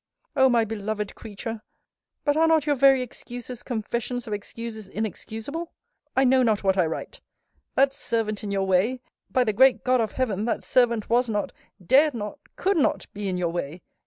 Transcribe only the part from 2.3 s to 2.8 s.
are not your